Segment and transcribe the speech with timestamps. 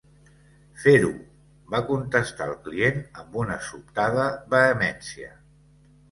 [0.83, 1.09] "Fer-ho!"
[1.73, 5.29] va contestar el client, amb una sobtada vehemència.